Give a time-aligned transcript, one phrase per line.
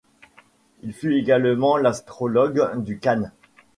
[0.81, 3.29] Il fut également l'astrologue du khan.